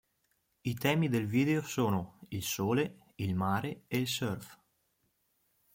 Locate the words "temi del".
0.73-1.27